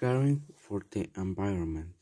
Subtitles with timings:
[0.00, 1.94] Caring for the environment.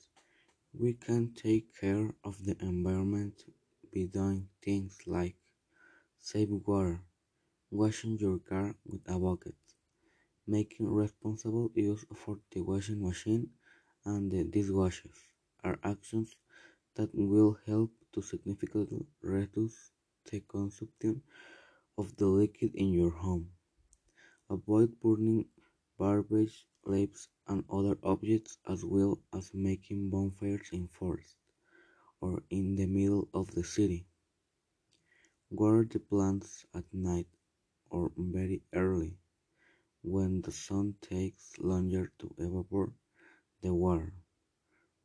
[0.72, 3.44] We can take care of the environment
[3.92, 5.36] by doing things like
[6.18, 7.00] save water,
[7.70, 9.56] washing your car with a bucket,
[10.46, 13.50] making responsible use for the washing machine
[14.04, 15.18] and the dishwashers
[15.64, 16.36] are actions
[16.96, 19.90] that will help to significantly reduce
[20.30, 21.22] the consumption
[21.98, 23.50] of the liquid in your home.
[24.50, 25.46] Avoid burning
[25.98, 31.36] garbage, leaves, and other objects as well as making bonfires in forests
[32.20, 34.06] or in the middle of the city.
[35.50, 37.28] Water the plants at night
[37.90, 39.16] or very early
[40.02, 42.94] when the sun takes longer to evaporate
[43.62, 44.12] the water.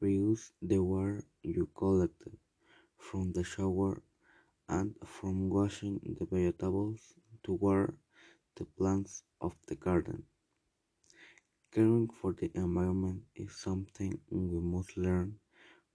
[0.02, 2.38] Reuse the water you collected
[2.98, 4.02] from the shower
[4.68, 7.14] and from washing the vegetables
[7.44, 7.94] to water
[8.56, 10.24] the plants of the garden.
[11.72, 15.40] Caring for the environment is something we must learn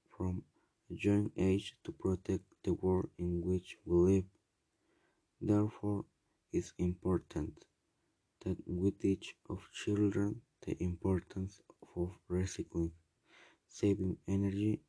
[0.08, 0.42] from
[0.90, 4.24] a young age to protect the world in which we live.
[5.40, 6.04] Therefore,
[6.52, 7.64] it is important
[8.40, 11.60] that we teach our children the importance
[11.96, 12.92] of recycling,
[13.68, 14.80] saving energy,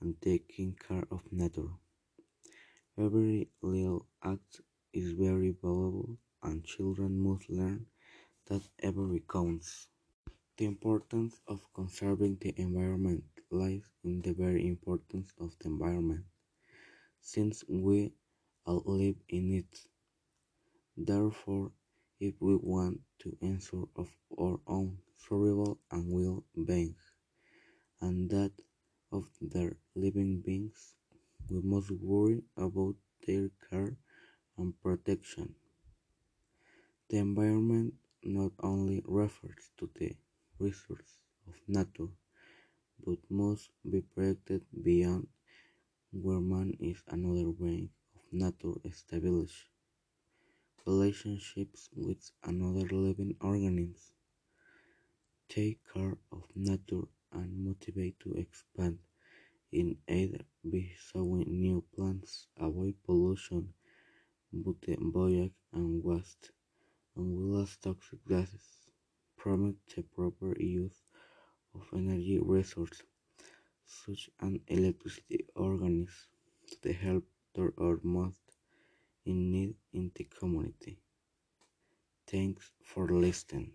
[0.00, 1.70] and taking care of nature.
[2.98, 4.60] Every little act
[4.92, 7.86] is very valuable, and children must learn
[8.46, 9.88] that every counts.
[10.58, 16.24] The importance of conserving the environment lies in the very importance of the environment,
[17.20, 18.14] since we
[18.64, 19.86] all live in it.
[20.96, 21.72] Therefore,
[22.20, 26.96] if we want to ensure of our own survival and well-being,
[28.00, 28.52] and that
[29.12, 30.94] of their living beings,
[31.50, 32.96] we must worry about
[33.26, 33.94] their care
[34.56, 35.54] and protection.
[37.10, 40.16] The environment not only refers to the
[40.58, 42.08] resources of nature,
[43.06, 45.28] but must be protected beyond
[46.12, 49.68] where man is another way of nature established.
[50.86, 54.12] Relationships with another living organisms,
[55.48, 58.98] take care of nature and motivate to expand
[59.72, 63.74] in either by sowing new plants, avoid pollution,
[64.52, 66.52] but the voyage and waste,
[67.16, 68.85] and will as toxic gases,
[69.46, 71.00] promote the proper use
[71.74, 73.04] of energy resources
[73.86, 76.28] such as electricity organisms
[76.82, 77.24] to help
[77.54, 78.44] those are most
[79.26, 80.98] in need in the community.
[82.26, 83.72] Thanks for listening.